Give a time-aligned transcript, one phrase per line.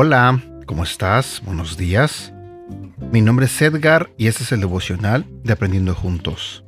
[0.00, 1.42] Hola, ¿cómo estás?
[1.44, 2.32] Buenos días.
[3.10, 6.62] Mi nombre es Edgar y este es el devocional de Aprendiendo Juntos.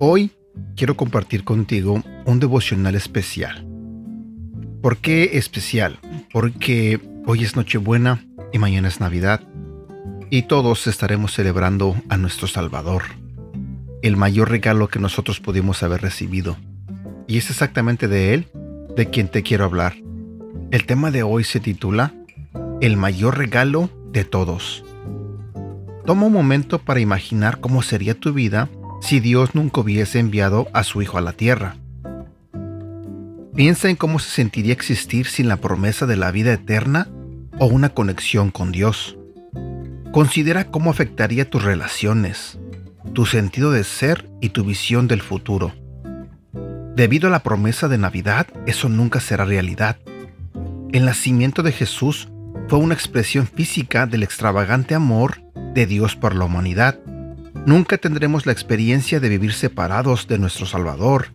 [0.00, 0.32] Hoy
[0.74, 3.64] quiero compartir contigo un devocional especial.
[4.82, 6.00] ¿Por qué especial?
[6.32, 9.40] Porque hoy es Nochebuena y mañana es Navidad
[10.30, 13.02] y todos estaremos celebrando a nuestro Salvador,
[14.02, 16.56] el mayor regalo que nosotros pudimos haber recibido.
[17.26, 18.48] Y es exactamente de Él
[18.96, 19.94] de quien te quiero hablar.
[20.70, 22.12] El tema de hoy se titula
[22.80, 24.84] el mayor regalo de todos.
[26.04, 28.68] Toma un momento para imaginar cómo sería tu vida
[29.00, 31.76] si Dios nunca hubiese enviado a su Hijo a la tierra.
[33.54, 37.08] Piensa en cómo se sentiría existir sin la promesa de la vida eterna
[37.60, 39.16] o una conexión con Dios.
[40.10, 42.58] Considera cómo afectaría tus relaciones,
[43.12, 45.72] tu sentido de ser y tu visión del futuro.
[46.96, 49.98] Debido a la promesa de Navidad, eso nunca será realidad.
[50.92, 52.28] El nacimiento de Jesús
[52.68, 55.42] fue una expresión física del extravagante amor
[55.74, 56.98] de Dios por la humanidad.
[57.66, 61.28] Nunca tendremos la experiencia de vivir separados de nuestro Salvador,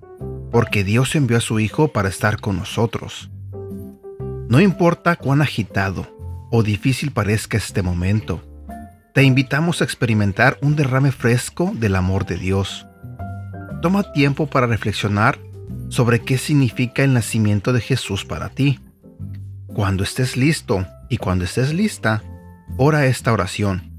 [0.52, 3.30] porque Dios envió a su Hijo para estar con nosotros.
[4.48, 6.08] No importa cuán agitado
[6.52, 8.42] o difícil parezca este momento,
[9.14, 12.88] te invitamos a experimentar un derrame fresco del amor de Dios.
[13.82, 15.40] Toma tiempo para reflexionar
[15.90, 18.80] sobre qué significa el nacimiento de Jesús para ti.
[19.68, 22.24] Cuando estés listo, y cuando estés lista,
[22.78, 23.92] ora esta oración.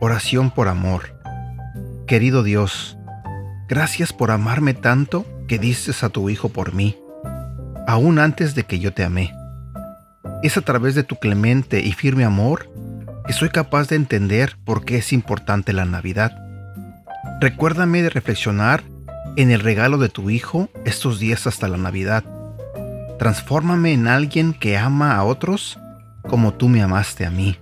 [0.00, 1.20] Oración por amor.
[2.06, 2.96] Querido Dios,
[3.68, 6.96] gracias por amarme tanto que diste a tu Hijo por mí,
[7.86, 9.34] aún antes de que yo te amé.
[10.42, 12.70] Es a través de tu clemente y firme amor
[13.26, 16.32] que soy capaz de entender por qué es importante la Navidad.
[17.40, 18.82] Recuérdame de reflexionar
[19.36, 22.24] en el regalo de tu Hijo estos días hasta la Navidad.
[23.18, 25.78] Transfórmame en alguien que ama a otros
[26.28, 27.56] como tú me amaste a mí.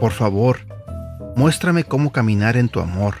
[0.00, 0.58] Por favor,
[1.36, 3.16] muéstrame cómo caminar en tu amor,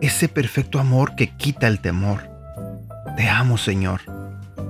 [0.00, 2.35] ese perfecto amor que quita el temor.
[3.16, 4.02] Te amo, Señor.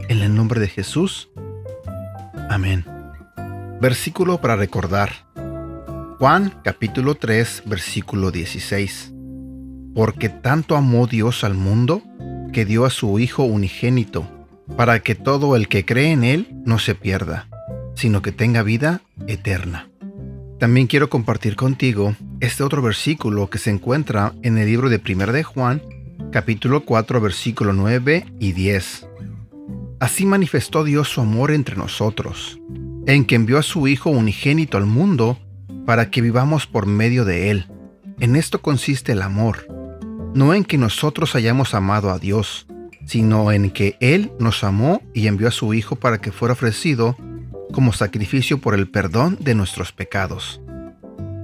[0.09, 1.31] En el nombre de Jesús.
[2.49, 2.85] Amén.
[3.81, 5.11] Versículo para recordar.
[6.19, 9.13] Juan capítulo 3, versículo 16.
[9.97, 12.03] Porque tanto amó Dios al mundo,
[12.53, 14.27] que dio a su Hijo unigénito,
[14.77, 17.49] para que todo el que cree en Él no se pierda,
[17.97, 19.89] sino que tenga vida eterna.
[20.61, 25.33] También quiero compartir contigo este otro versículo que se encuentra en el libro de 1
[25.33, 25.83] de Juan,
[26.37, 29.09] capítulo 4, versículo 9 y 10.
[30.01, 32.61] Así manifestó Dios su amor entre nosotros,
[33.07, 35.39] en que envió a su Hijo unigénito al mundo
[35.87, 37.71] para que vivamos por medio de Él.
[38.21, 39.67] En esto consiste el amor,
[40.35, 42.67] no en que nosotros hayamos amado a Dios,
[43.07, 47.17] sino en que Él nos amó y envió a su Hijo para que fuera ofrecido
[47.73, 50.61] como sacrificio por el perdón de nuestros pecados.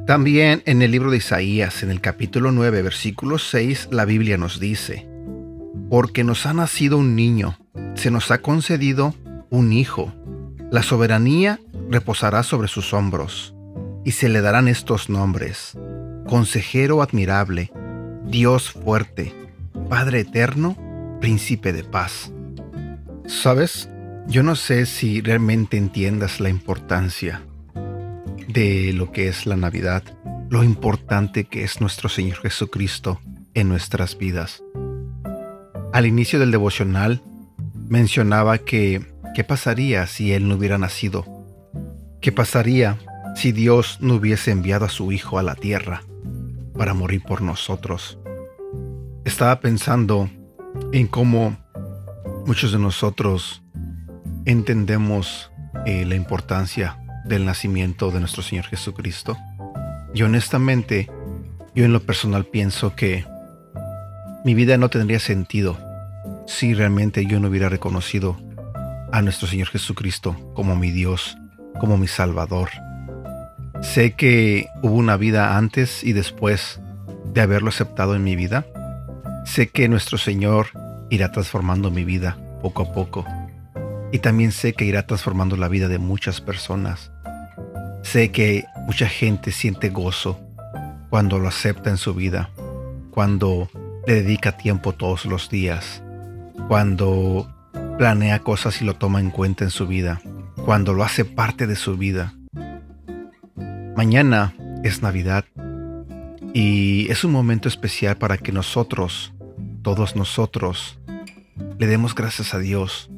[0.07, 4.59] También en el libro de Isaías, en el capítulo 9, versículo 6, la Biblia nos
[4.59, 5.07] dice,
[5.89, 7.57] Porque nos ha nacido un niño,
[7.95, 9.15] se nos ha concedido
[9.49, 10.13] un hijo,
[10.73, 13.55] la soberanía reposará sobre sus hombros,
[14.05, 15.79] y se le darán estos nombres,
[16.27, 17.71] Consejero admirable,
[18.27, 19.33] Dios fuerte,
[19.89, 20.77] Padre eterno,
[21.21, 22.33] Príncipe de paz.
[23.27, 23.89] ¿Sabes?
[24.27, 27.43] Yo no sé si realmente entiendas la importancia
[28.53, 30.03] de lo que es la Navidad,
[30.51, 33.21] lo importante que es nuestro Señor Jesucristo
[33.55, 34.63] en nuestras vidas.
[35.93, 37.23] Al inicio del devocional
[37.89, 41.25] mencionaba que qué pasaría si Él no hubiera nacido,
[42.21, 42.99] qué pasaría
[43.35, 46.03] si Dios no hubiese enviado a su Hijo a la tierra
[46.77, 48.19] para morir por nosotros.
[49.25, 50.29] Estaba pensando
[50.93, 51.57] en cómo
[52.47, 53.63] muchos de nosotros
[54.45, 55.51] entendemos
[55.87, 59.37] eh, la importancia del nacimiento de nuestro Señor Jesucristo.
[60.15, 61.11] Y honestamente,
[61.75, 63.25] yo en lo personal pienso que
[64.45, 65.79] mi vida no tendría sentido
[66.47, 68.37] si realmente yo no hubiera reconocido
[69.13, 71.37] a nuestro Señor Jesucristo como mi Dios,
[71.81, 72.71] como mi Salvador.
[73.81, 76.81] Sé que hubo una vida antes y después
[77.33, 78.67] de haberlo aceptado en mi vida.
[79.45, 80.69] Sé que nuestro Señor
[81.11, 83.25] irá transformando mi vida poco a poco
[84.13, 87.12] y también sé que irá transformando la vida de muchas personas.
[88.03, 90.39] Sé que mucha gente siente gozo
[91.11, 92.51] cuando lo acepta en su vida,
[93.11, 93.69] cuando
[94.07, 96.03] le dedica tiempo todos los días,
[96.69, 97.49] cuando
[97.99, 100.21] planea cosas y lo toma en cuenta en su vida,
[100.65, 102.35] cuando lo hace parte de su vida.
[103.97, 105.45] Mañana es Navidad
[106.55, 109.33] y es un momento especial para que nosotros,
[109.83, 110.99] todos nosotros,
[111.79, 113.11] le demos gracias a Dios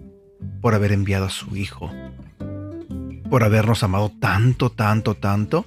[0.60, 1.90] por haber enviado a su Hijo,
[3.34, 5.66] por habernos amado tanto, tanto, tanto,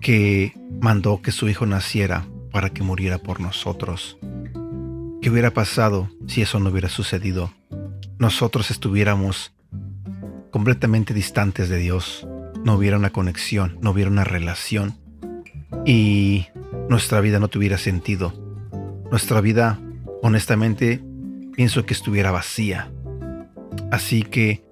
[0.00, 4.18] que mandó que su Hijo naciera para que muriera por nosotros.
[5.22, 7.52] ¿Qué hubiera pasado si eso no hubiera sucedido?
[8.18, 9.54] Nosotros estuviéramos
[10.50, 12.26] completamente distantes de Dios,
[12.64, 14.98] no hubiera una conexión, no hubiera una relación
[15.84, 16.46] y
[16.88, 18.34] nuestra vida no tuviera sentido.
[19.12, 19.78] Nuestra vida,
[20.20, 21.00] honestamente,
[21.54, 22.90] pienso que estuviera vacía.
[23.92, 24.65] Así que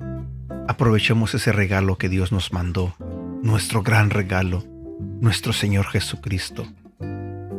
[0.68, 2.94] aprovechemos ese regalo que Dios nos mandó,
[3.42, 4.64] nuestro gran regalo,
[5.20, 6.66] nuestro Señor Jesucristo.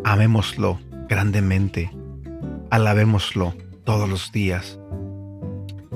[0.04, 1.92] Amémoslo grandemente,
[2.70, 4.80] alabémoslo todos los días.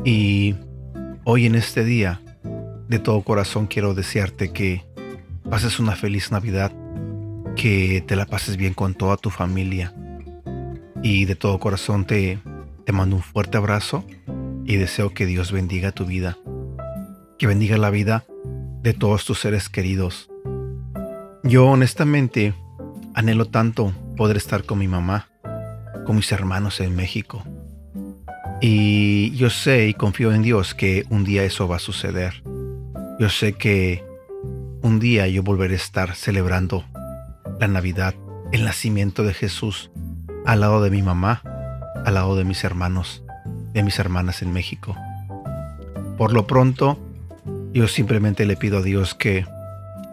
[0.05, 0.55] Y
[1.23, 2.21] hoy en este día,
[2.87, 4.83] de todo corazón quiero desearte que
[5.49, 6.71] pases una feliz Navidad,
[7.55, 9.93] que te la pases bien con toda tu familia.
[11.01, 12.39] Y de todo corazón te,
[12.85, 14.05] te mando un fuerte abrazo
[14.65, 16.37] y deseo que Dios bendiga tu vida,
[17.39, 18.25] que bendiga la vida
[18.83, 20.29] de todos tus seres queridos.
[21.41, 22.53] Yo honestamente
[23.13, 25.29] anhelo tanto poder estar con mi mamá,
[26.05, 27.43] con mis hermanos en México.
[28.61, 32.43] Y yo sé y confío en Dios que un día eso va a suceder.
[33.19, 34.03] Yo sé que
[34.81, 36.83] un día yo volveré a estar celebrando
[37.57, 38.15] la Navidad,
[38.51, 39.91] el nacimiento de Jesús,
[40.45, 41.41] al lado de mi mamá,
[42.05, 43.23] al lado de mis hermanos,
[43.73, 44.93] de mis hermanas en México.
[46.17, 46.99] Por lo pronto,
[47.73, 49.45] yo simplemente le pido a Dios que,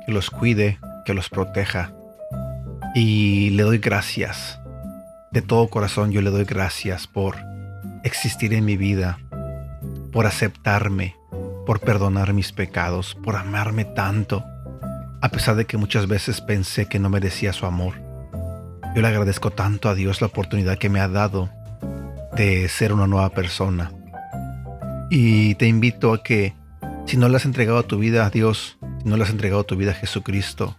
[0.06, 1.93] que los cuide, que los proteja.
[2.94, 4.58] Y le doy gracias.
[5.31, 7.37] De todo corazón yo le doy gracias por
[8.05, 9.19] existir en mi vida,
[10.12, 11.14] por aceptarme,
[11.67, 14.44] por perdonar mis pecados, por amarme tanto,
[15.20, 17.94] a pesar de que muchas veces pensé que no merecía su amor.
[18.94, 21.50] Yo le agradezco tanto a Dios la oportunidad que me ha dado
[22.35, 23.93] de ser una nueva persona.
[25.11, 26.55] Y te invito a que,
[27.06, 29.76] si no le has entregado tu vida a Dios, si no le has entregado tu
[29.76, 30.76] vida a Jesucristo,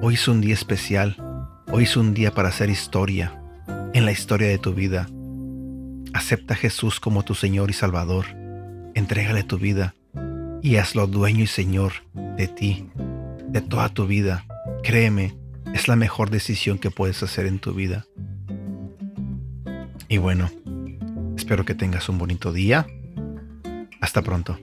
[0.00, 1.16] hoy es un día especial,
[1.70, 3.40] hoy es un día para hacer historia
[3.92, 5.08] en la historia de tu vida.
[6.14, 8.26] Acepta a Jesús como tu Señor y Salvador.
[8.94, 9.94] Entrégale tu vida
[10.62, 12.88] y hazlo dueño y Señor de ti,
[13.48, 14.46] de toda tu vida.
[14.84, 15.36] Créeme,
[15.74, 18.06] es la mejor decisión que puedes hacer en tu vida.
[20.08, 20.50] Y bueno,
[21.36, 22.86] espero que tengas un bonito día.
[24.00, 24.58] Hasta pronto.